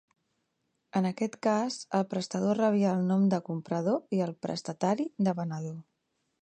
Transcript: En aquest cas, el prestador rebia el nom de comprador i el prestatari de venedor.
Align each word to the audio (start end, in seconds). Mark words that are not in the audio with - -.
En 0.99 1.07
aquest 1.09 1.35
cas, 1.47 1.77
el 1.99 2.07
prestador 2.13 2.59
rebia 2.63 2.95
el 2.99 3.05
nom 3.13 3.29
de 3.35 3.41
comprador 3.51 4.19
i 4.21 4.27
el 4.29 4.35
prestatari 4.47 5.11
de 5.29 5.41
venedor. 5.43 5.83